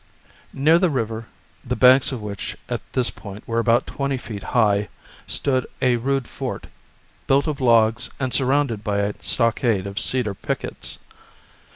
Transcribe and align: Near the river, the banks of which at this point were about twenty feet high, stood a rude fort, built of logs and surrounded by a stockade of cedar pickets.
Near 0.55 0.79
the 0.79 0.89
river, 0.89 1.27
the 1.63 1.75
banks 1.75 2.11
of 2.11 2.23
which 2.23 2.57
at 2.67 2.81
this 2.93 3.11
point 3.11 3.47
were 3.47 3.59
about 3.59 3.85
twenty 3.85 4.17
feet 4.17 4.41
high, 4.41 4.89
stood 5.27 5.67
a 5.79 5.97
rude 5.97 6.27
fort, 6.27 6.65
built 7.27 7.45
of 7.45 7.61
logs 7.61 8.09
and 8.19 8.33
surrounded 8.33 8.83
by 8.83 8.97
a 8.97 9.13
stockade 9.21 9.85
of 9.85 9.99
cedar 9.99 10.33
pickets. 10.33 10.97